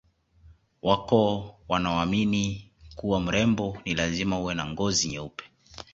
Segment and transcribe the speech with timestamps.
[0.81, 5.43] Wako wanaoamini kuwa mrembo ni lazima uwe na ngozi nyeupe